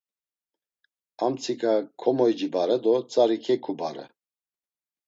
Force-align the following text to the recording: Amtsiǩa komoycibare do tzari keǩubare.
Amtsiǩa 1.25 1.73
komoycibare 2.01 2.77
do 2.83 2.93
tzari 3.09 3.37
keǩubare. 3.45 4.05